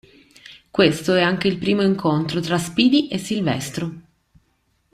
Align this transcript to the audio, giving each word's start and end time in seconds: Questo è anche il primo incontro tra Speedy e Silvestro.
Questo 0.71 1.13
è 1.13 1.21
anche 1.21 1.47
il 1.47 1.59
primo 1.59 1.83
incontro 1.83 2.39
tra 2.39 2.57
Speedy 2.57 3.07
e 3.09 3.19
Silvestro. 3.19 3.97